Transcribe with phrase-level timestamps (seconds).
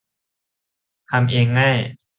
[1.09, 1.77] ทำเองง่าย